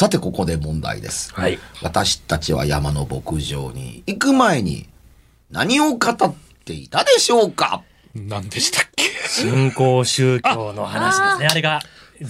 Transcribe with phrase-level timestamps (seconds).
[0.00, 1.58] さてここで問題ですはい。
[1.82, 4.88] 私たちは山の牧場に行く前に
[5.50, 6.34] 何を語っ
[6.64, 7.82] ていたでしょうか？
[8.14, 9.04] 何でしたっけ？
[9.28, 11.46] 新興宗教の話ですね。
[11.48, 11.80] あれが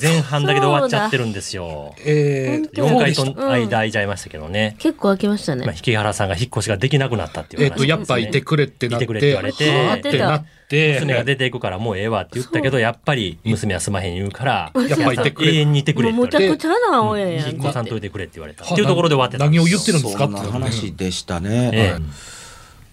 [0.02, 1.94] 前半だけで終わっちゃってるんですよ。
[2.04, 4.74] えー、4回と間空いちゃいましたけどね。
[4.80, 5.76] 結構開けましたまあ、ね。
[5.86, 16.38] 引原さんが引っ越しができなくなったっていう話えっ、と、やっぱいてくれってなって、いてくれって言われてはあってなって、娘が出ていくからもうええわって言ったけど、やっぱり娘はすまへん言うから、やっぱいてくれ永遠にいてくれって言われて。
[16.38, 17.48] ちゃくちゃな親やん。
[17.50, 18.64] 引っ越さんといてくれって言われた。
[18.64, 19.44] はっていうところで終わってた。
[19.44, 21.96] 何を言ってるんですかそんな話でしたね、え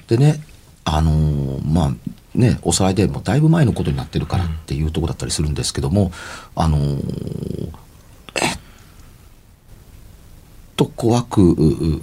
[0.08, 0.42] でね
[0.86, 1.94] あのーまあ
[2.34, 6.12] ねおさらいでもだいぶ前のことになってるからっていうところだったりするんですけども
[6.56, 7.70] あのー
[8.42, 8.58] えっ
[10.78, 12.02] と怖くうう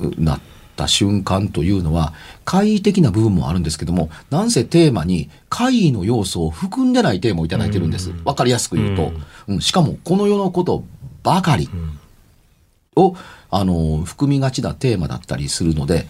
[0.00, 0.40] うな
[0.76, 2.12] った瞬間というのは
[2.44, 8.12] 怪異的な部分もあるんですけどもなんせテーマに怪異の要素を含んでないテーマをいただいてるんです。
[8.24, 9.12] わかりやすく言うと、
[9.48, 9.60] うん。
[9.60, 10.84] しかもこの世のこと
[11.22, 11.68] ばかり、
[12.96, 13.14] を、
[13.50, 16.06] あの、含みがちなテーマだったりするので、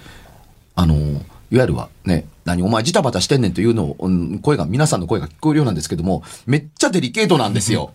[0.74, 7.92] あの、いわゆるはね、何お前ジタバタしてんねんというのを、うん声が、皆さんの声が聞こえるようなんですけども、めっちゃデリケートなんですよ。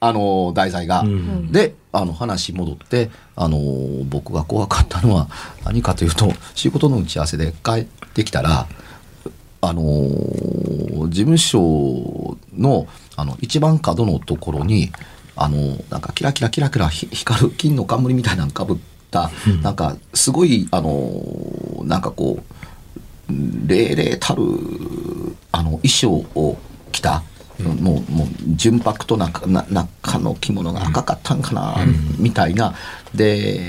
[0.00, 1.02] あの、題材が。
[1.02, 3.58] んで、あの、話戻って、あの、
[4.04, 5.28] 僕が怖かったのは
[5.64, 8.66] 何かというと、仕事の打ち合わせで帰ってきたら、
[9.62, 12.86] あのー事務所の
[13.16, 14.90] あの一番角のところに
[15.36, 18.76] あのーなんかキラキラキラキラひ光る金の冠みたいなのかぶっ
[19.10, 19.30] た、
[19.62, 23.32] なんかすごいあのーなんかこう
[23.66, 24.42] 霊々たる
[25.52, 26.58] あの衣装を
[26.92, 27.22] 着た、
[27.62, 31.76] もうもう純白となんかな中の着物が赤かったんかな、
[32.18, 32.74] みたいな。
[33.14, 33.60] で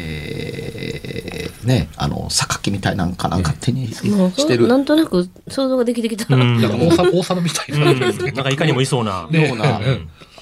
[1.63, 4.67] ねあの榊みたいなんかなんか手にしてる。
[4.67, 6.35] なんとなく想像ができてきた。
[6.35, 6.61] うん。
[6.61, 7.91] なんか王様王様みたいな。
[7.91, 7.99] うん。
[7.99, 9.27] なんかいかにもいそうな。
[9.31, 9.79] ような、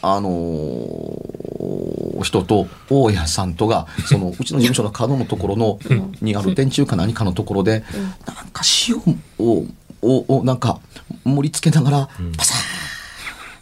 [0.02, 5.80] あのー人と大家さんとがそのうちの事務所の角のところの、
[6.22, 7.84] にある電柱か何かのところで、
[8.26, 8.98] なんか塩
[9.46, 9.66] を
[10.02, 10.80] ををなんか
[11.24, 12.58] 盛り付けながらパサー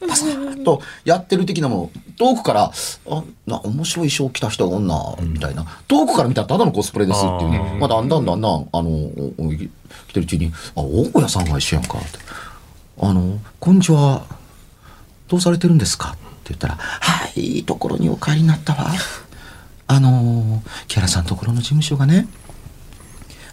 [0.07, 2.71] パサーとやってる的なもの遠くから
[3.09, 5.65] あな面白い衣装着た人がおんなみたいな。
[5.87, 7.77] 遠くから見たらただのコスプレですっていうね。
[7.79, 8.89] まあ、だんだんだんだんあの
[10.07, 12.19] 来てるうちに「あ大家さんが一緒やんか」って
[13.01, 14.25] 「あのこんにちは。
[15.27, 18.91] どうされてるんですか?」って言ったら「はいいいところにお帰りになったわ」
[19.87, 22.27] あの木原さんのところの事務所がね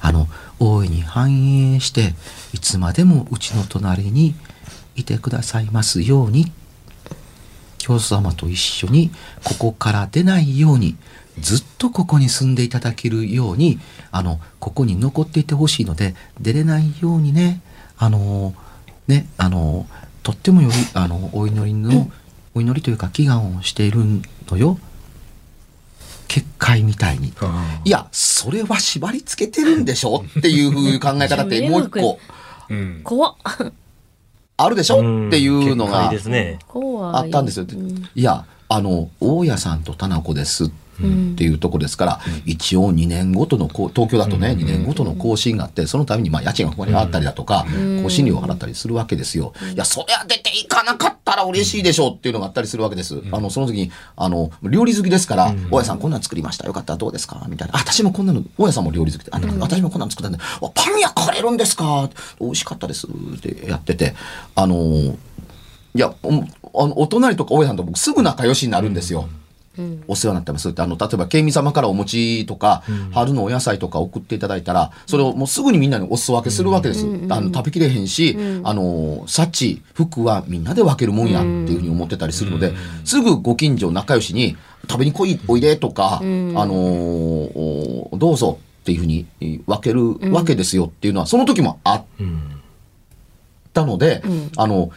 [0.01, 0.29] あの
[0.59, 2.15] 大いに繁栄して
[2.53, 4.35] いつまでもうちの隣に
[5.01, 6.51] いてくださいますように
[7.79, 9.11] 教祖様と一緒に
[9.45, 10.97] ここから出ないように
[11.41, 13.79] ずっとここに住んでいただけるように
[14.13, 17.61] あのここに残っていてほしいので出れないようにね
[17.99, 18.55] あの
[19.09, 19.87] ねあの
[20.23, 22.11] とってもよりあのお祈りの
[22.55, 24.01] お祈りというか祈願をしている
[24.51, 24.79] のよ
[26.29, 27.33] 結界みたいに。
[27.85, 30.23] いや、それは縛り付けてるんでしょ？
[30.39, 32.21] っていう考え方って もう一個
[32.69, 33.01] うん。
[33.03, 33.35] 怖っ。
[34.63, 35.29] あるでしょ？
[35.29, 36.11] っていうのが。
[36.11, 37.67] あったんですよ。
[37.71, 47.67] うんいや、あの、大家さんと田中ですってっていうとこですから、一応2年ごとのこう東京だとね、2年ごとの更新があってそのためにまあ家賃がここにあったりだとか、
[48.03, 49.53] 更新料を払ったりするわけですよ。
[49.75, 53.21] いやそりゃ出ていかなかったら嬉しいでしょうっていうのがあったりするわけです。
[53.33, 56.73] あのその時にあの料理好きですから「大家さんこんなん作りましたよ。
[56.73, 56.95] かった。
[56.95, 59.25] らどうですか?」みたいな「あ私もこんなの大家さんも料理好き。
[59.25, 62.09] であ私もこんなの作ったんであパン焼かれるんですか?」
[62.41, 64.15] 美味しかったです」ってやってて。
[64.55, 65.17] あの
[65.93, 66.45] いやお
[67.03, 69.29] お隣とか大家さんと僕すぐ仲良しになるんですよ。
[70.09, 72.83] お世話になってますってあの例えば県民様からお餅とか、
[73.13, 82.73] 春のお野菜とか送っていただいたらそれをもうすぐにみんなにお裾分けするわけです、あの食べきれへんし、あの幸福はみんなで分けるもんやっていうふうに思ってたりするので、
[83.05, 84.57] すぐご近所仲良しに
[84.89, 89.27] 食べに来いおいでとか、あのおどうぞっていうふうに
[89.67, 92.05] 分けるわけですよっていうのはその時もあっ
[93.73, 94.23] たので、
[94.57, 94.91] あの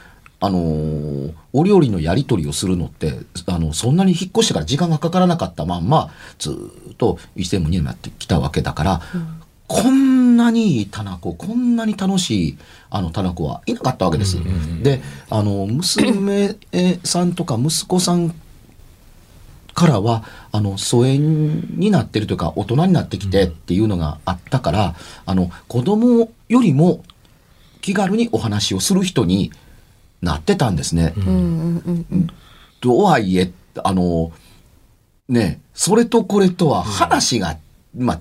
[0.44, 3.14] あのーお料理のやり取りをするのって
[3.46, 9.02] あのそんなに引っ越してから時間がかからなかったまんまずーっと1年も2年もやってきたわけだから、
[9.68, 12.58] こんなにいいタナコこんなに楽しい
[12.90, 14.38] あのタナコはいなかったわけです。
[14.82, 16.58] であの娘
[17.04, 18.34] さんとか息子さん
[19.76, 24.96] からはあの疎遠になってるというか大人になってきてっていうのがあったから、
[25.26, 27.04] あの子供よりも
[27.82, 29.52] 気軽にお話をする人に
[30.24, 31.14] なってたんですね。
[31.18, 31.24] うん。
[31.26, 32.28] うんうんうん
[32.82, 34.32] とはいえあの
[35.30, 37.58] ねそれとこれとは話が、
[37.98, 38.20] まあ、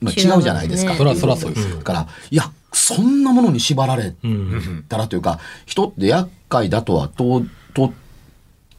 [0.00, 0.94] まあ違うじゃないですか。
[0.94, 2.08] 違そらそらそうですから。
[2.30, 7.44] いやそんなものに縛られうんたらというか人って厄介だとはと
[7.74, 7.92] と、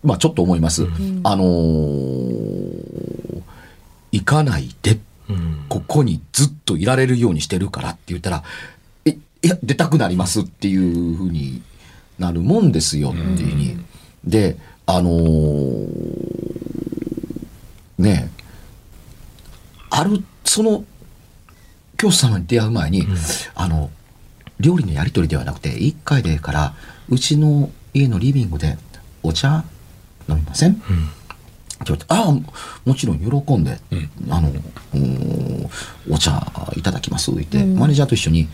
[0.04, 0.86] まあ、ちょっと思います。
[1.24, 3.42] あのー
[4.12, 5.00] 行かないで。
[5.30, 5.66] うん。
[5.70, 8.44] ここにずっといられるようにしてるからって言ったら
[9.06, 11.62] 「えいや出たくなります」っていうふうに
[12.20, 13.78] なるもんですよっていうふうに。
[14.26, 16.46] であのー
[17.98, 18.30] ね
[19.90, 20.84] あるその
[21.98, 23.08] 教師様に出会う前に、
[23.56, 23.90] あの
[24.60, 26.74] 料理のやり取りではなくて一回でから
[27.08, 28.78] うちの家のリビングで
[29.24, 29.64] お茶
[30.28, 30.82] 飲みません、って
[31.86, 32.32] 言われて、ああ、
[32.86, 33.78] もちろん喜んで、
[34.30, 35.70] あの、うーん
[36.10, 38.50] お茶いただきます、言って、マネージャーと一緒に、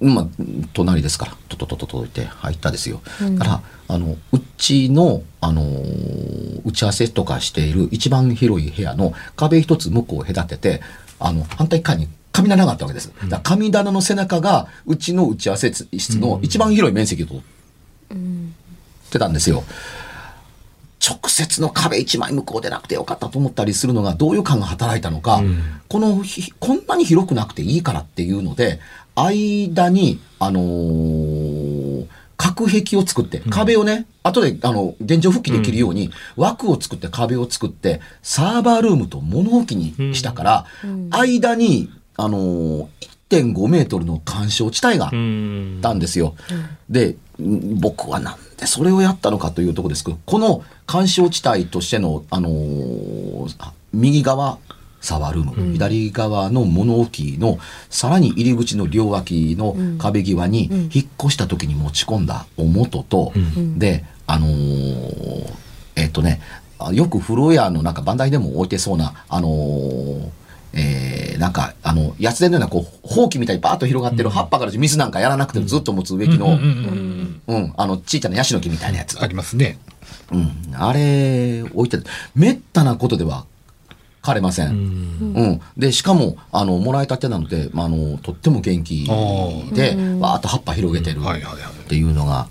[0.00, 0.26] まあ、
[0.72, 3.02] 隣ですから、とととととって入ったですよ。
[3.20, 10.80] だから、あの、うちの、あのー打ち合わせとかしている一番広い部屋の壁一つ向こうを隔てて、
[11.20, 13.12] あの、反対側に神棚があったわけです。
[13.24, 17.42] だから神棚の背中が、うちの打ち合わせ室の一番広い面積を取っ
[19.10, 19.62] てたんですよ。
[21.06, 25.42] 直接の壁一枚向こうでなくてよかったと思ったりするのがどういう感が働いたのか、
[25.88, 28.80] このひこんなに広くなくていいからっていうので
[29.14, 32.06] 間にあのー
[32.36, 40.66] 隔壁を作って壁をね、後であの現状復帰できるように枠を作って壁を作ってサーバールームと物置にしたから、
[41.10, 42.86] 間にあのー
[43.30, 46.34] 1.5メートルの干渉地帯がうんたんですよ。
[46.88, 47.80] でん。
[47.80, 54.58] 僕はなんでそれをやったのかというところですけどこの干渉地帯としての、あのーあ右側
[55.00, 57.58] サワールーム、左側の物置の
[57.90, 63.32] さらに入り口の両脇の壁際に引っ越した時に持ち込んだお元と、
[63.76, 65.52] であのー
[65.96, 66.40] えっ、とね
[66.78, 70.28] あよく風呂屋のなんか番台でも置いてそうなあのー
[70.72, 76.56] えーなんか、あの、ヤツデのような、こう、ほうきみたいにバーッと広がってる葉っぱから水なんかやらなくてもずっと持つ植木の、
[77.46, 79.20] うん、あの、ちいちゃなヤシの木みたいなやつ。
[79.20, 79.78] ありますね。
[80.32, 82.04] うん、あれ、置いてる。
[82.34, 83.46] めったなことでは
[84.22, 84.68] 枯れません。
[84.68, 85.60] うん。
[85.76, 92.48] で、しかも、あの、もらいたてなので、まあ、あの、とっても元気で、わーっと葉っぱ広げてるはいはいはいっていうのが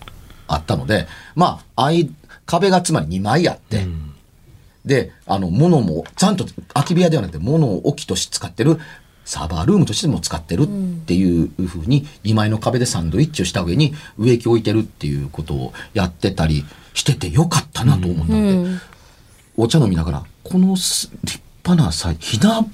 [0.48, 2.12] あったので、まあ、あい、
[2.46, 3.88] 壁がつまり2枚あって、
[4.86, 8.80] で、あの、物も、ちゃんと空き部屋ではなくて、物を置きとして使ってる、
[9.25, 10.68] サーバールームとしても使ってるっ
[11.06, 18.80] ていうふうに、2枚の壁でサンドイッチをした上に植木を置いてるっていうことをやってたりしててよかったなと思ったので、
[19.56, 22.65] お茶飲みながら、このす立派なさ、ひな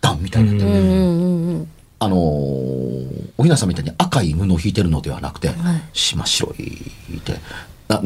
[0.00, 1.66] 壇みたいになってる、
[2.00, 5.50] あのーおひなさんみたいに赤い布を引いてるのではなくて、
[5.92, 6.90] しま白い
[7.24, 7.38] で、
[7.88, 8.02] あ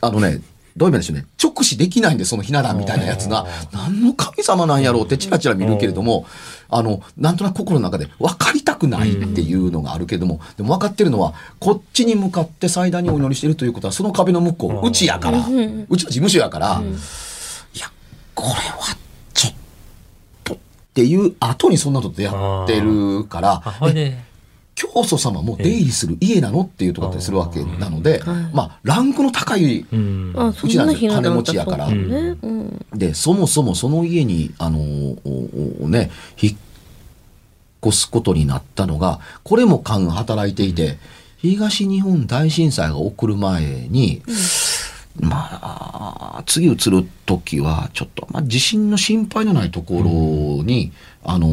[0.00, 0.40] ああのね、
[0.76, 1.26] どういう意味でしょうね。
[1.42, 6.26] 直視できないんで、そのひな壇みたいなやつが、何の神様なんやろうってチラチラ見るけれども、
[6.68, 16.82] あの、なんとなく心の中で分かりたくないっていうのがあるけれども、でも分かってるのは、こっちに向かって祭壇にお祈りしてるということは、その壁の向こう、うちやから、うちの事務所やから、
[17.74, 17.90] いや、
[18.34, 18.96] これは
[19.32, 19.54] ちょっ
[20.42, 20.58] とっ
[20.92, 23.62] ていう後にそんなことやってるから、
[24.74, 30.54] 教祖様も出入りする家なのっていうところだったりするわけなので、まあランクの高いうちなん。
[30.54, 31.88] てんな日な金持ちやから。
[32.92, 34.78] でそもそもその家にあの
[35.88, 36.56] ね引っ
[37.86, 40.98] 越すことになったのがこれも勘が働いていて
[41.38, 44.22] 東日本大震災が起こる前に、
[45.20, 45.48] ま
[46.38, 49.94] あ次移る時はちょっと、まあ、地震の心配のないとこ
[50.58, 51.46] ろに、あの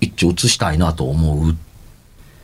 [0.00, 1.54] 一応移したいなと思うっ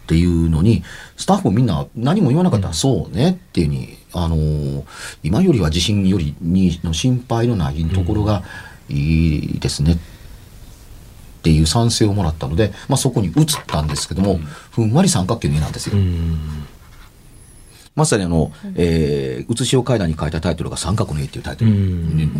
[0.06, 0.82] ていうのに
[1.16, 4.84] スタッフみんな何も言わなかったら、そうねっていうふうに、あの
[5.22, 8.42] 今よりは地震よりにの心配のないところが
[8.88, 14.40] いいですねっていう賛成をもらったので、まあ、そこに移ったんですけども、
[14.72, 15.96] ふんわり三角形の家なんですよ。
[17.94, 21.70] うんまさにあの、えー、写しを階段に書いたタイトルが三角の家っていうタイトル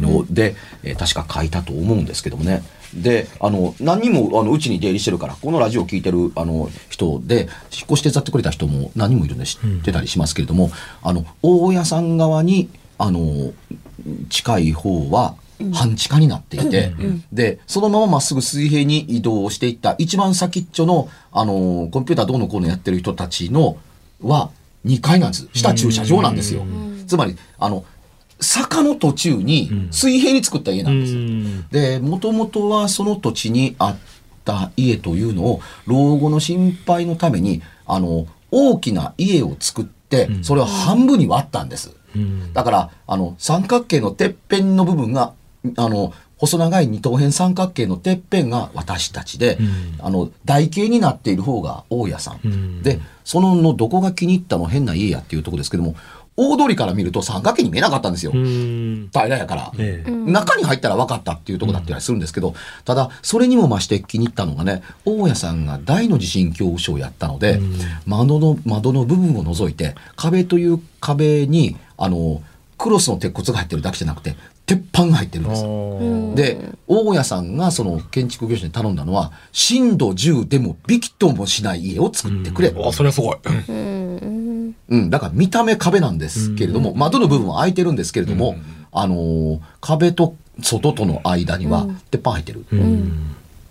[0.00, 2.62] ので、えー確か書いたと思うんですけどもね。
[2.95, 7.49] で、あの、何人も、あの、うちに出入りしてるから、このラジオを聞いてる、あの、人で、引っ
[7.90, 10.71] 越し手伝ってくれた人も何人もいるんで知ってたりしますけれども、
[11.02, 13.52] あの、大家さん側に、あの、
[14.28, 15.37] 近い方は、
[15.73, 16.92] 半地下になっていて、
[17.33, 23.76] で、そのまままっすぐ水平に移動していった、一番先っちょの、あの、コンピューターどうのこうのやってる人たちの、
[24.23, 24.50] は、
[24.85, 25.49] 2階なんです。
[25.53, 26.65] 下駐車場なんですよ。
[27.07, 27.85] つまり、あの、
[28.41, 31.15] 坂の途中に水平に作った家なんです。
[31.15, 33.97] うんで、もともとはその土地にあっ
[34.45, 41.95] た家というのを、老後の心配のために、あの、大きな家を作って、それを半分に割ったんです。
[42.17, 45.33] うんだから、あの、三角形のてっぺんの部分が、
[45.77, 49.59] あの、細長い二等辺三角形のてっぺんが私たちで、
[49.99, 52.49] あの、台形になっている方が大家さん。
[52.49, 55.97] んで、そののどこが気に入ったの変な家やっていうところですけども、
[56.37, 58.32] 大通りから見ると三角形に見えなかったんですよ。
[58.35, 59.73] うん平らやから。
[59.78, 62.54] ええ中に入ったら分かったっていうところだったりするんですけど、
[62.87, 67.61] ただ、それにも増して気に入ったのがね、大家さんが大の地震恐怖症をやったので、
[68.06, 72.40] 窓の、窓の部分を除いて、壁という壁に、あの、
[72.78, 74.35] クロスの鉄骨が入ってるだけじゃなくて、
[74.71, 76.55] 鉄板が入ってるんです。
[76.61, 82.73] で、大家さんがその建築業者に頼んだのは、震度10でもびきともしない家を作ってくれ。
[82.81, 83.37] あ、それはすごい。
[84.89, 88.55] うん、だから見た目壁なんですけれども、窓の部分は開いてるんですけれども、
[88.93, 92.61] あのー壁と外との間には鉄板入ってる。
[92.61, 92.62] っ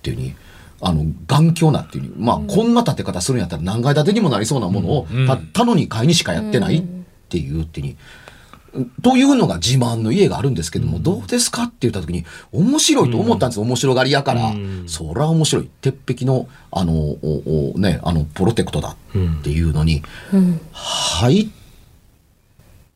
[0.01, 0.36] ていうふうに、
[0.82, 6.84] あの、頑強なっていうふうに、まあ、こんな建て方するんやったら何階建てにもなりそうなものを、たったの2階にしかやってないっ
[7.29, 7.98] ていうっていうふうに、
[9.01, 14.53] というのが自慢の家があるんですけども、どうですかって言った時に、面白いと思ったんです、面白がりやから。
[14.88, 15.69] そりゃ面白い。
[15.81, 20.03] 鉄壁の、あの、おおね、あの、プロテクトだっていうのに、
[20.71, 21.47] 入っ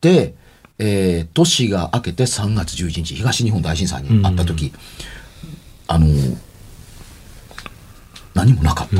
[0.00, 0.34] て、
[0.78, 4.72] えー年が明けて3月11日、東日本大震災にあった時、
[5.86, 6.06] あの、
[8.34, 8.96] 何もなかった。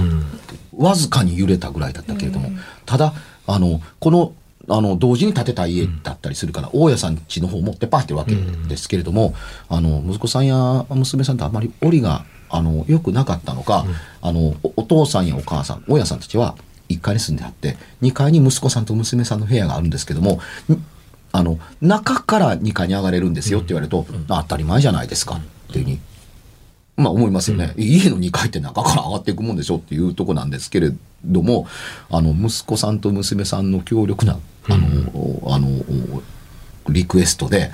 [0.76, 2.50] わずかに揺れたぐらいだったけれども、
[2.86, 3.14] ただ、
[3.46, 4.32] あの、この、
[4.68, 8.34] あの、同時に建てた家だったりするから、大家さん家の方持ってパーってるわけ
[8.68, 9.34] ですけれども、
[9.68, 13.84] あの、息子さんや娘さんとあまり折りが、あの、良くなかったのか、
[14.22, 16.56] あの、おお父さんやお母さん、大家さんたちは
[16.88, 20.40] 1階に住んであって、2階に息子さんと娘さんの部屋があるんですけども、
[20.70, 20.84] ん
[21.32, 25.40] あの、中から2階に上がれるんですよって言われると、あ当たり前じゃないですかっ
[25.72, 26.00] ていうふうに
[26.96, 27.74] まあ思いますよね。
[27.76, 30.92] 家の2階って中から上がっていくもんでしょっていうとこなんですけれ
[31.24, 31.66] ども、
[32.10, 36.22] あの、息子さんと娘さんの強力な、あの、あの、
[36.88, 37.70] リクエストで、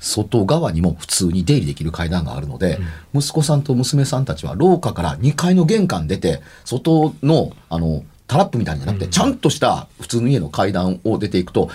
[0.00, 2.78] 外側にも普通に出入りできる階段があるので、
[3.14, 11.70] 息子さんと娘さんたちは廊下から2階の玄関出て、外の、あの、タラップみたいにじゃなくて、ちゃんとした普通の家の階段を出ていくと、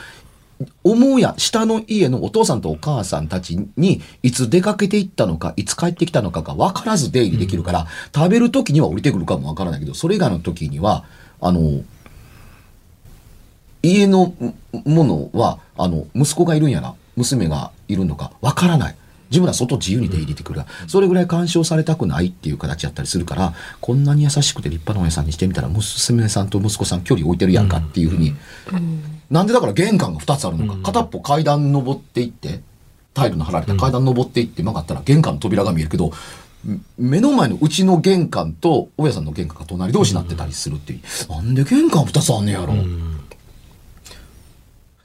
[0.84, 11.04] 母や下の家のお父さんとお母さんたちにいつ出かけていったのかいつ帰ってきたのかが分からず出入りできるから、食べる時には降りてくるかも分からないけどそれ以外の時には
[11.42, 11.84] あの
[13.84, 14.34] 家の
[14.86, 18.96] ものはあの息子がいるんやな娘がいるのか分からない。
[19.30, 28.36] 自分ら外自由に出入りできるからそれぐらい干渉されたくないっていう形やったりするからこんなに優しくて立派なお親さんにしてみたら娘さんと息子さん距離置いてるやんかっていうふうに、
[29.32, 32.62] なんでだから玄関が2つあるのか、片っぽ階段登っていって
[33.16, 36.12] タイルの張られた階段登っていって曲がったら玄関の扉が見えるけど、
[36.68, 42.76] ん目の前のうちの玄関と大家さんの玄関が隣同士になってたりするっていう、なんで玄関2つあんねやろ、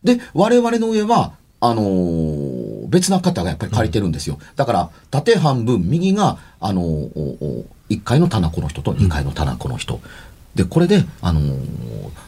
[0.05, 4.38] で我々の上はあのー別な方がやっぱり借りてるんですよ。
[4.57, 10.00] だから、縦半分、右が、あのーおお1階の棚子の人と2階の棚子の人。
[10.55, 11.55] で、これで、あのー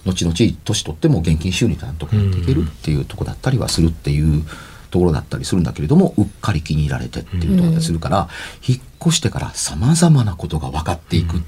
[0.05, 4.45] 後々、年取っても現金収入なんとかやっていけるっていうとこだったりはするっていう
[4.91, 8.29] ところだったりするんだけれども、うっかり気に入られてっていうところだったりするから、
[8.67, 11.41] 引っ越してから様々なことが分かっていく。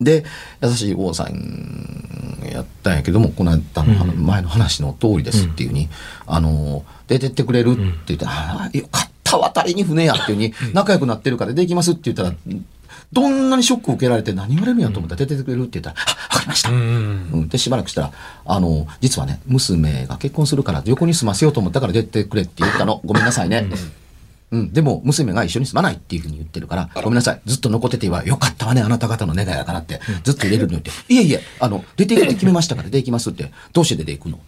[0.00, 0.24] で
[0.62, 5.88] 優しい王さんやったんやけどもこの間の前の話の通りですっていうふうに、
[6.26, 12.34] あの出てってくれるって言って「ああよかった渡りに船や」っていうふうに 仲良くなってるからできますって言ったら
[13.12, 18.12] どんなにショックを受けられて何言われるんやと思ったら出てってくれるって言ったら「あわかりました」うんうん、でしばらくしたら
[18.44, 23.00] あの実はね娘が結婚するから横に住ませようと思ったから出てくれって言ったの。
[23.04, 23.68] ごめんなさいね。
[24.54, 34.38] うん、でも娘が一緒に住まないっていうふうに言ってるから、ごめんなさい、ずっと残っててはよかったわね、あなた方の願いやからって、ずっと入れるのにって、いえいえ、あの、出て行くって決めましたから出て行きますって、どうして出て行くの？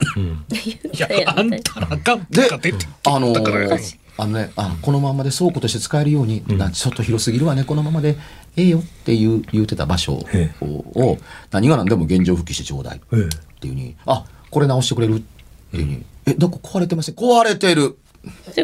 [0.56, 8.16] いや、あんたらが、でが出てあのだからーあのね、あのこのままで倉庫として使えるように、なちょっと広すぎるわね、このままで
[8.56, 10.14] ええよっていう言うてた場所
[10.60, 11.18] を
[11.50, 13.28] 何が何でも現状復帰してちょうだいええっ
[13.60, 15.20] ていうふうに、あこれ直してくれるっ
[15.70, 17.14] ていうふうに、え、どこ壊れてません？
[17.14, 17.98] 壊れてる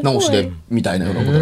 [0.02, 1.32] 直しでみたいなようなこ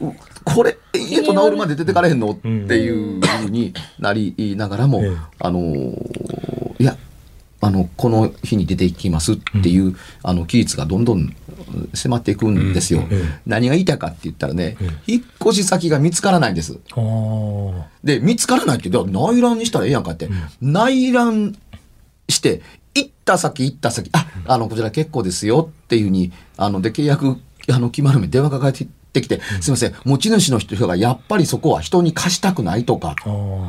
[0.00, 2.30] と、うこれ家と治るまで出てかれへんの？
[2.30, 6.96] っていうふうになりながらも、ええあのーいや
[7.60, 11.34] あのこの日に出ていきますっていう、あの期日がどんどん
[11.92, 13.04] 迫っていくんですよ。
[13.10, 14.76] ええ何が言いたいかって言ったらね、
[15.08, 16.78] 引っ越し先が見つからないんです。
[18.04, 20.30] で見つからないって内覧にしたらええやんかって、
[20.62, 21.56] 内覧
[22.28, 22.62] して
[22.94, 24.08] 行った先行った先。
[24.12, 27.38] ああのこちら結構ですよっていうふうにあので契約
[27.70, 33.16] あの決まる前電話がかかってきて、すいません持ち主の人がやっぱりそこは人に貸したくないとか。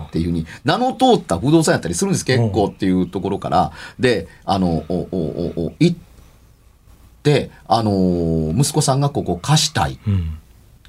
[0.07, 5.97] っていうふうに名の通った不動産やったりするんです結構っていうところからであのおおおお行っ
[7.23, 10.39] てあの息子さんがここ貸したいうん。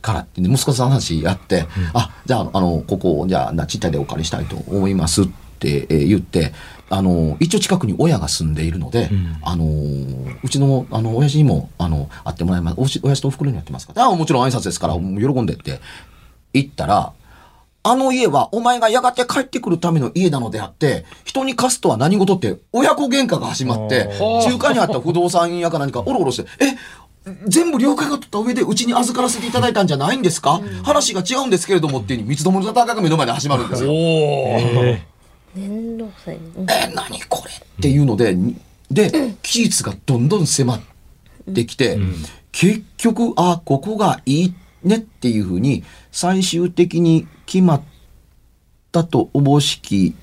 [0.00, 6.52] からって、ね、息子さんの話やって、あじゃああのここじゃあなちっちゃいでお借りしたいと思いますって、えー言って
[6.88, 9.38] あの一応近くに親が住んでいるので、ん。
[9.42, 9.64] あの
[10.42, 12.80] うちのあの親父にもあの会ってもらいます。
[12.80, 14.06] おし親父とおふくろにやってますから。
[14.06, 15.80] あもちろん挨拶ですからもう喜んでって。
[16.52, 17.12] 言ったら
[17.82, 24.42] あの家はお前がやがて帰ってくるための家なのであって、人に貸すとは何事って親子喧嘩が始まって、ー。
[24.42, 33.90] 中間にあった不動産屋か何かおろおろして、え、全部了解が取った上でうちに預からせていただいたんじゃないんですか、話が違うんですけれどもっていう三つどもの戦いが目の前で始まるんですよ。
[33.90, 35.00] おー
[35.54, 36.40] 面倒くさいね。
[36.56, 38.56] うんえ、何これっていうので、に
[38.90, 40.80] で、期日がどんどん迫っ
[41.54, 41.98] てきて、
[42.52, 47.82] 結局、あ、ここがいいねっていうふうに、最終的に決まっ
[48.90, 50.14] たとおぼしき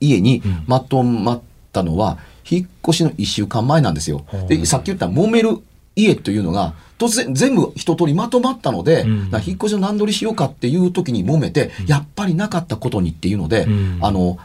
[0.00, 4.24] 家にまとまったのは、引っ越しの1週間前なんですよ。
[4.48, 5.58] で、さっき言った揉める
[5.96, 9.30] 家というのが、突然全部一通りまとまったので、ん。
[9.30, 13.98] だから引っ越しの何取りしようかっていう時に揉めて、やっぱりなかったことにっていうので、ん。
[14.00, 14.38] あの、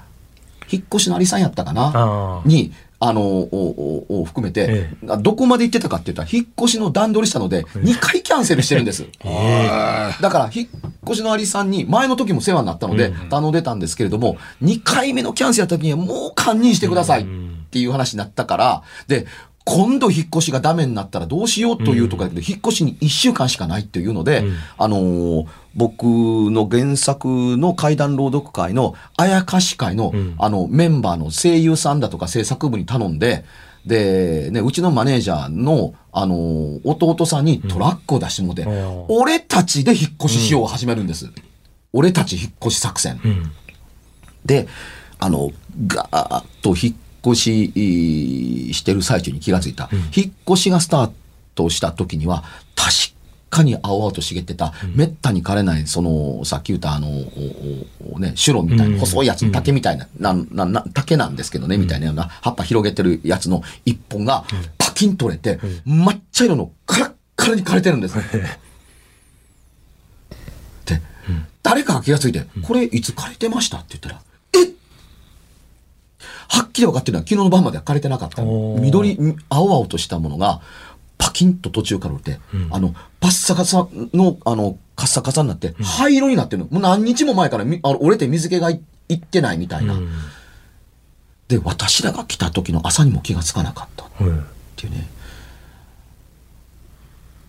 [0.72, 2.42] 引っ越しのありさんやったかな？
[2.46, 9.06] に、あの、おおお含めてえ、あどこまで行ってたかって言ったら、引っ越しの段取りしたので、2回キャンセルしてるんです。
[9.24, 10.70] あ だから、引っ
[11.06, 17.26] 越しのありさんに、前の時も世話になったので、頼んでたんですけれども、2回目のキャンセルやった時には、もう堪忍してくださいっ
[17.72, 19.28] ていう話になったから、で、
[19.66, 24.44] 今度引っ越しがダメになったらどうしようというとかだけど、引っ越しに1週間しかないっていうので、
[24.78, 33.46] あのー僕の原作の怪談朗読会のあやかし会の、あのメンバーの声優さんだとか制作部に頼んで、
[33.86, 41.30] で、ね、うちのマネージャーの、あのー弟さんにトラックを出してもらって、うん俺たちで引っ越ししようを始めるんです。
[41.94, 43.20] 俺たち引っ越し作戦。
[43.24, 43.52] うん。
[44.46, 44.68] で、
[45.20, 45.52] あの、
[45.88, 49.90] ガーッと引っ越しいしてる最中に気がついた。
[50.16, 51.12] 引っ越しがスター
[51.56, 52.44] トした時には、
[52.76, 52.92] 確
[53.50, 57.10] かに青々と茂ってた、めったに枯れない、その、さっき言ったあの、
[58.20, 59.00] ね、シュロみたいな、うん。
[59.00, 64.46] 細いやつ、竹みたいな、なんなな竹なんですけどね、みたいなような、葉っぱ広げてるやつの一本が、
[64.78, 68.16] パキン取れて、真っ茶色のカラッカラに枯れてるんです。
[70.86, 71.02] で、
[71.64, 73.78] 誰かが気がついて、これいつ枯れてました？
[73.78, 74.22] って言ったら、
[76.80, 79.18] きり分かってるのは昨日の晩までは枯れてなかった緑
[79.50, 80.62] 青々としたものが
[81.18, 82.40] パキンと途中から折れて、
[82.72, 86.70] あのパッサカサのあのカッサカサになって灰色になってるの。
[86.72, 89.96] もう何日も前からみあの折れて水気がいいってないみたいな、
[91.50, 94.46] で私らが来た時の朝にも気がつかなかったっうん
[94.78, 95.10] ていうね。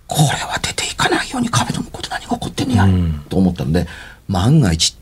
[0.09, 3.25] これは出ていかないように壁の向こうで何が起こってんねや、うん。
[3.29, 3.87] と思ったので
[4.27, 4.97] 万が一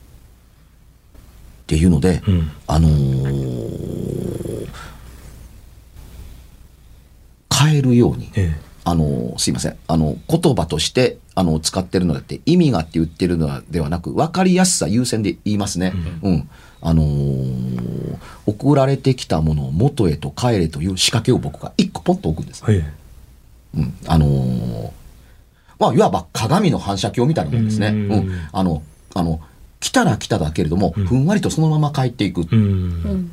[1.69, 2.51] っていうので、うん。
[2.67, 4.69] あのー
[7.61, 9.77] 変えるように、えあのーすいません。
[9.87, 15.93] あの言葉としてあの使ってるのだって意味がって言ってるのではなく分かりやすさ優先で言いますね。
[16.23, 16.49] うん、
[16.81, 22.65] あのー送られてきたものを元へと帰れという仕掛けを僕が一個ポンと置くんです。
[22.69, 22.83] え
[23.75, 23.79] え。
[23.79, 24.91] うん、あのー
[25.79, 27.89] まあ、いわば鏡の反射鏡みたいなもんですね。
[27.89, 28.83] ううんん、あの、
[29.15, 29.41] あの、
[29.81, 33.31] 来たら来ただけれども、ふんわりとそのまま帰っていくっうん。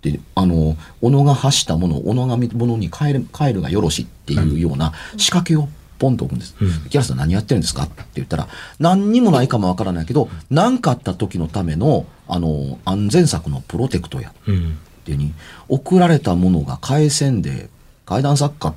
[0.00, 6.56] て、あの、小野が発したものを小野がものに帰る、帰るがよろしっていうような仕掛けをポンと置くんです。
[6.60, 7.84] うん木原さん何やってるんですか？
[7.84, 8.48] って言ったら、
[8.80, 14.32] 何にもないかもわからないけど、何かあった時のための、あの、安全策のプロテクトや。
[14.46, 14.78] うん。
[15.02, 15.32] ってに
[15.68, 17.68] 送られたものが返せんで
[18.06, 18.72] 階段作家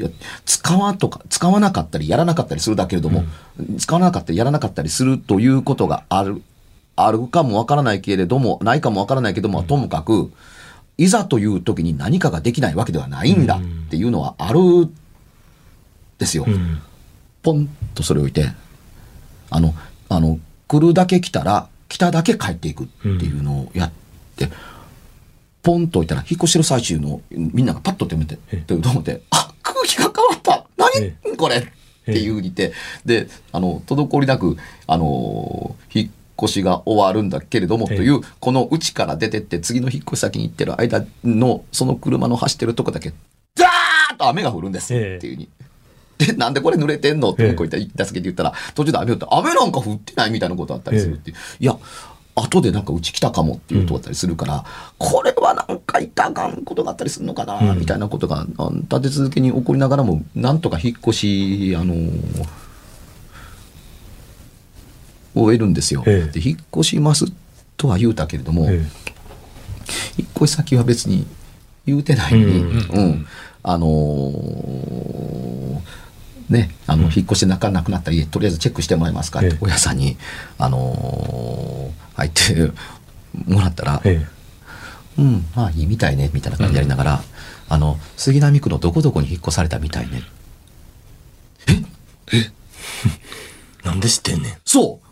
[0.00, 0.08] いや
[0.46, 3.24] 使わんとか使わなかったりやらなかったりするだけれども、
[3.78, 6.42] 使わなかったりやらなかったりするということがある
[6.96, 10.32] あるかもわからないけれどもないかもわからないけども、ともかく
[10.96, 13.60] いざという時に何かができないわけではないんだっ
[13.90, 14.58] ていうのはある
[16.18, 16.44] ですよ。
[16.46, 16.80] うん。
[17.42, 18.50] ポンとそれを置いて
[19.50, 19.74] あの
[20.08, 23.92] あの来るだけ来たら来ただけ帰っていくっていうのをやっ
[24.36, 24.48] て、
[25.62, 29.49] ポンと置いたら引っ越してる最中のみんながパッと手めてえと思って「あ
[29.80, 30.64] 空気が変わった。
[30.76, 31.62] 何、えこれ!」っ
[32.04, 32.72] ていうふうに言って。
[33.04, 36.10] であの滞りなくあの引っ
[36.42, 37.96] 越しが終わるんだけれども、ええ。
[37.96, 43.12] というこの家から出てって次の引っ越し先に行ってる間のその車の走ってるとこだけ
[43.54, 45.48] ザーッと雨が降るんですええっていうふうに。
[46.18, 47.30] で、なんでこれ濡れてんの？
[47.30, 47.54] ってええ。
[47.54, 51.36] こう言ったら、助けて言ったら、途中で雨降って、雨なんか降ってないみたいなことあったりするっていう。
[51.60, 51.78] いや、
[52.42, 54.64] 後でなんかうち来たかもっていうとこあったりするから、
[54.98, 57.78] これはなんかいたがんことがあったりするのかな、うん。
[57.78, 62.46] みたいなことがあ立て続けに起こりながらも、なんとか引っ越し、あのー
[65.32, 66.02] を得るんですよ。
[66.06, 66.32] ええ。
[66.32, 67.26] で、引っ越します
[67.76, 68.84] とは言うたけれども、え
[70.18, 71.26] 引っ越し先は別に
[71.86, 73.26] 言うてないのに、うんうん
[73.62, 75.80] あのー
[76.48, 80.16] ね、あの、引っ越して中なくなった家、とりあえずチェックしてもらえますかってええ、大家さんに、
[80.58, 82.72] あのー入って
[83.46, 84.26] もらったら、え
[85.18, 87.22] えうん、まあいいみたいね、みたいな感じでやりながら、
[87.68, 90.22] あの、杉並区のどこどこに引っ越されたみたいね。
[92.32, 92.50] え？
[93.84, 94.54] なんで知ってんねん。
[94.64, 95.06] そう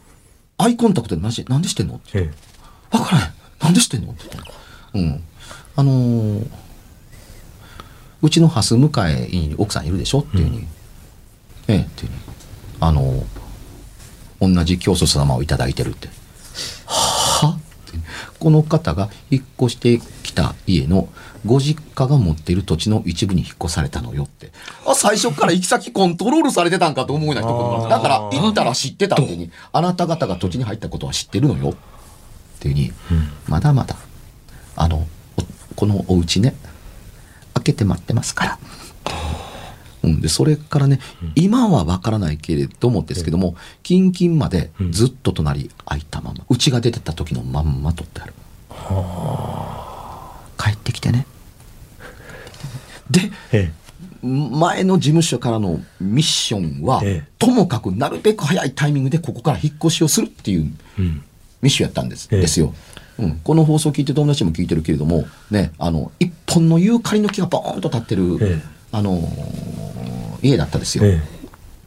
[0.59, 1.97] アイコンタクトでマジで、なんでしてんの？
[1.97, 2.31] ってえ
[2.90, 3.33] わからない。
[3.61, 4.12] なんでしてんの？
[4.12, 4.25] って
[4.94, 5.23] うん。
[5.77, 6.47] あのー
[8.21, 10.21] うちのハス向かいに奥さんいるでしょ？
[10.21, 10.66] っていうふうに。
[11.68, 12.21] ええ、っていうふうに。
[12.81, 16.09] あのー同じ教祖様をいただいてるって。
[16.88, 17.59] は
[18.38, 21.09] この方が引っ越してきた家の
[21.44, 24.51] ご実家が持っている土地の一部に引っ越されたのよって。
[24.87, 31.70] あ、最初から行き先コントロールされてたんかと思うような一言なんですだから行ったら知ってたってに、あなた方が土地に入ったことは知ってるのよ。
[31.70, 32.92] っていうふうに、
[33.46, 33.96] まだまだ、
[34.77, 36.55] あの、おこのお家ね、
[37.55, 38.59] 開けて待ってますから。
[40.03, 41.01] うん、でそれからね、
[41.35, 48.33] 今はわからないけれどもですけども、近々までずっと隣開いたまま、うちが出てった時のまんま取ってある。
[50.59, 51.27] 帰ってきてね。
[53.11, 53.73] で、え
[54.23, 57.29] 前の事務所からのミッションは、ええ。
[57.39, 61.23] ともかくなるべく早いタイミングでここから引っ越しをするっていううん。
[61.63, 62.41] ミッションやったんです,、ええ。
[62.41, 62.75] ですよ。
[63.19, 71.05] うん、この放送聞いて友達も聞いてるけれども、ね、あの、一本のユーカリの木がボーンと立ってる、ええあのー家だったですよ。
[71.05, 71.20] え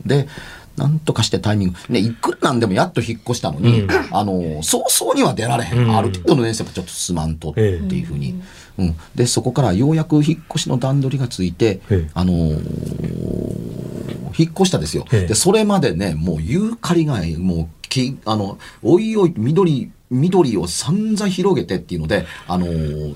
[0.05, 0.27] で、
[0.75, 5.79] なんとかしてタイミング、ね、いくらなんでもやっと引っ越したのに、うんあのー早々には出られへん。
[5.85, 8.41] うんある程度の年数やっぱちょっとすまんとってええいうふうに。
[8.77, 8.95] うん。
[9.15, 15.05] で、そこからようやく引っ越しの段取りがついて、ええあのー引っ越したですよ。
[15.11, 23.15] ええで、それまでね、もうユーカリが、もう、き、あの、おいおい、緑、緑を散々広げてっていうので、あのー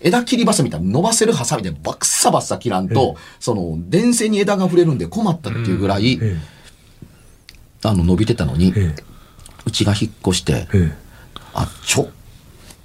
[0.00, 6.36] 枝切りバサミみたいな伸ばせるハサミでバッサバッサ切らんと、その、電線に枝が触れるんで困ったっていうぐらい、え
[7.82, 8.94] あの、伸びてたのに、え
[9.64, 10.92] うちが引っ越して、え
[11.54, 12.10] あ、直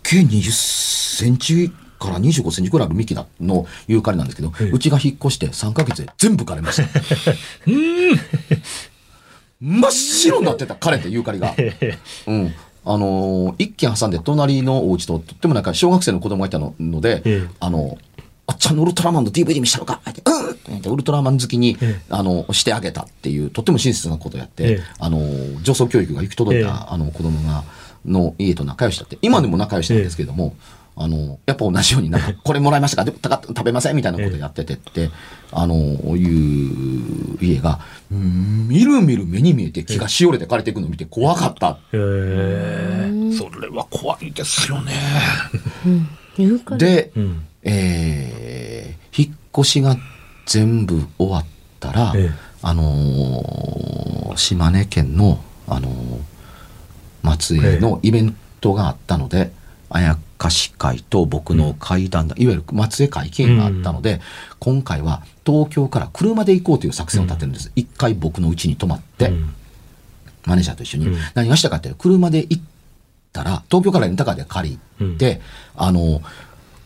[0.04, 4.70] 径20センチから25センチぐらいある幹だのユーカリなんですけど、ええ。
[4.70, 6.88] うちが引っ越して3ヶ月で全部枯れました。
[9.60, 11.54] 真っ白になってた、枯れてユーカリが。
[12.28, 12.54] うん。
[12.86, 17.50] あのー一軒挟んで隣のお家ととってもなんか小学生の子供がいたのので、ええ。
[17.60, 17.98] あの、
[18.48, 20.30] あっちゃんのウルトラマンの DVD 見したのかってう
[20.76, 22.02] んってウルトラマン好きに、ええ。
[22.10, 24.84] あの、してあげたっていう、とっても親切なことをやって、ええ。
[25.00, 25.20] あの、
[25.62, 26.76] 上層教育が行き届いた、ええ。
[26.90, 27.64] あの、子供が、
[28.06, 30.56] の家と仲良しだって、今でも仲良しなんですけれども、
[31.02, 33.06] あの、やっぱ同じようになんか、 これもらいましたか？
[33.06, 33.96] でたか食べません？
[33.96, 35.10] みたいなことやっててって、
[35.54, 35.76] あの、
[36.18, 37.80] いう家が、
[38.12, 41.78] うんみるみる目に見えて木がしおれて枯れていくのを見て怖かった。
[41.94, 43.10] え。
[43.32, 44.92] えそれは怖いですよね。
[46.78, 47.42] で、うん。
[47.64, 49.98] えー引っ越しが
[50.46, 51.46] 全部終わっ
[51.80, 52.32] たら、ええ。
[52.62, 55.94] あのー島根県の、あのー
[57.22, 59.52] 松江のイベントがあったので、
[59.90, 64.22] あやかし会と僕の会談だ、いわゆる松江会見があったので、
[64.58, 67.72] 今回は東京から車で行こうという作戦を立てるんです。
[67.76, 69.54] 一回僕の家に泊まって、うん。
[70.46, 72.62] マネージャーと一緒に、何がしたかって車で行っ
[73.34, 75.42] たら東京からレンタカーで借りて、
[75.76, 76.22] あの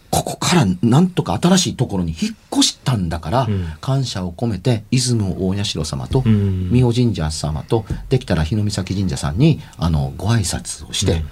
[0.09, 3.47] ここからなんとか新しいところに引っ越したんだから、
[3.81, 6.71] 感謝を込めて出雲大社様とん。
[6.71, 11.23] 美保神社様とできたら日の岬神社さんにあのご挨拶をして、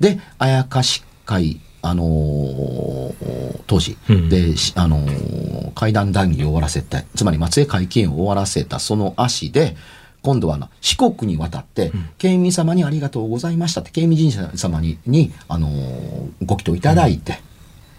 [0.00, 4.28] であやかし会あのー当時、うん。
[4.28, 9.76] でしあのー会談談義を終わらせてつまり松江会見を終わらせたその足で
[10.22, 17.40] 今度は四国に渡って、慶美様にありがとうございましたって慶美神社様にに、あのーご祈祷いただいて、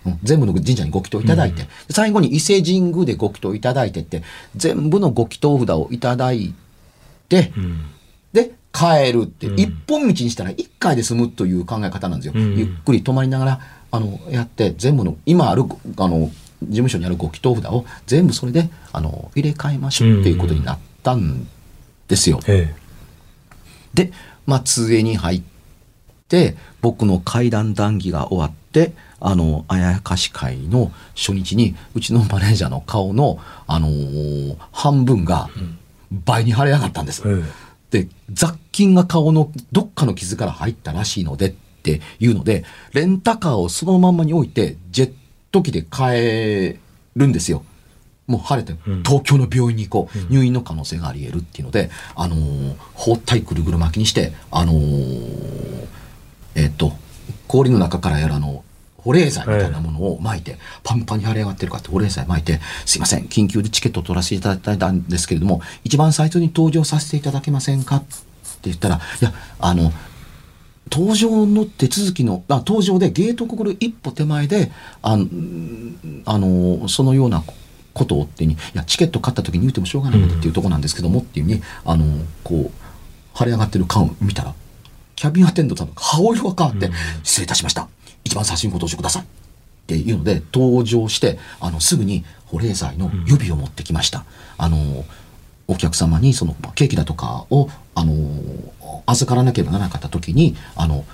[0.08, 0.20] うん。
[0.24, 4.24] 全部の神社にご祈祷いただいて、最後に伊勢神宮でご祈祷いただいてって
[4.56, 6.56] 全部のご祈祷札をいただい
[7.30, 7.54] て、
[8.34, 12.58] で帰るって、一本道にしたら一回で済むという考え方なんですよ、ん。
[12.58, 13.60] ゆっくり止まりながら
[13.96, 15.64] あのやって全部の今ある
[15.98, 16.30] あの
[16.64, 21.48] 事務所にあるご祈祷札を全部それであの入れ替えましょうっていうことになったん
[22.08, 22.40] ですよ。
[22.48, 22.74] え
[23.94, 24.12] で
[24.46, 25.42] 松江に入っ
[26.28, 35.50] て僕の会談談義が終わってあのあやかし会の初日にうちのマネージャーの顔の、あのー半分が
[36.12, 37.24] 倍に腫れ上がったんです。
[37.26, 37.44] え
[37.92, 41.56] で雑菌が顔のどっかの傷から入ったらしいので
[41.94, 45.14] っていうのでレンタカーをそのまんまに置いてジェッ
[45.52, 46.80] ト機で帰
[47.16, 47.64] るんですよ。
[48.26, 55.88] もう晴れて東京の病院に行こう、入院の可能性があり得るっていうので、あのー包帯ぐるぐる巻きにしてあのー
[56.56, 56.94] えっ、と
[57.48, 58.64] 氷の中からやるあの
[58.98, 68.08] 保冷剤みたいなものを巻いて、パンパンに腫れ上がってるからって保冷剤巻いて、すいません、緊急でチケットを取らせていただいたんですけれども、一番最初に登場させていただけませんかって
[68.64, 69.94] 言ったら、いや、あの、
[70.92, 74.72] 登場の手続きの、あ登場でゲートくぐる一歩手前で、
[75.02, 75.28] あの、
[76.26, 77.44] あのそのような
[77.94, 82.06] ことをっていうに、いや、チケット買った時に言うてもしょうがないっていうところなんですけどもっていうに、あの、
[82.44, 84.54] こう、腫れ上がってる缶を見たら、
[85.16, 87.88] キャビンアテンドさんの顔色が変わって、失礼いたしました。
[88.24, 89.24] 一番最初にご登場ください。
[89.24, 89.26] っ
[89.88, 94.26] ていうので、登場して、あの、すぐに保冷剤の指を持ってきました。
[94.58, 95.06] あの、
[95.68, 98.14] お客様にそのまあケーキだとかを、あの、
[99.06, 101.06] 預からなければならなかった時に、あの、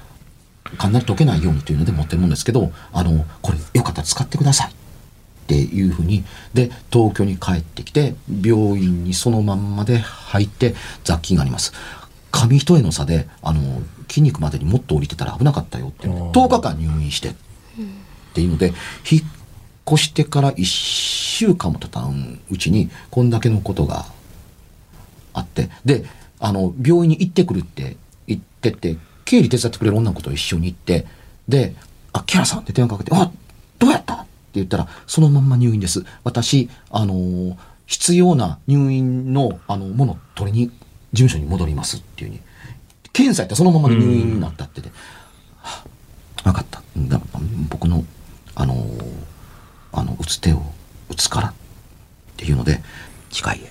[0.78, 4.72] かなり溶けないようにというので持ってるんですけど、あの、これよかったら使ってください。
[4.72, 4.74] っ
[5.48, 11.74] ていうふうにで東京に帰ってきて病院にそのまんまで入って雑菌があります。
[12.32, 16.08] 紙一重の差であの筋肉までにもっと降りてたら危なかったよって。
[16.08, 17.30] いうので10日間入院して。
[17.30, 17.34] っ
[18.34, 18.68] ていうので
[19.10, 19.24] 引っ
[19.86, 24.06] 越してから1週間も経たんうちにこんだけのことが
[25.34, 25.70] あって。
[25.84, 26.06] で
[26.42, 27.96] あの病院に行ってくるって
[28.28, 31.06] 言ってて経理手伝ってくれる女の子と一緒に行って
[31.48, 31.76] で
[32.12, 33.32] 「あ木原さん」って電話かけて「あ
[33.80, 34.26] どうやった?」って
[34.56, 36.04] 言ったらそのまんま入院です。
[36.26, 41.98] 私あの必要な入院のあのもの取りに事務所に戻ります。
[41.98, 42.42] っていうふうに。
[43.14, 44.90] 検査やったらそのままで入院になったってて、
[45.58, 45.84] は
[46.38, 46.82] あ分かった。
[46.96, 47.22] だ
[47.70, 48.06] 僕の
[48.56, 48.86] あの
[49.92, 50.64] あの打つ手を
[51.10, 51.54] 打つからっ
[52.38, 52.82] ていうので
[53.30, 53.71] 近いへ。